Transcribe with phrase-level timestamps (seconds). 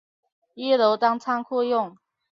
[0.55, 1.95] 一楼当仓库用